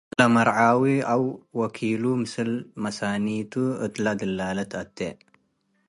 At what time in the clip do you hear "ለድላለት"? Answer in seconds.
4.03-4.71